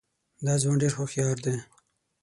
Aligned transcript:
دا 0.45 0.53
ځوان 0.61 0.77
ډېر 0.81 0.93
هوښیار 0.97 1.37
دی. 1.45 1.55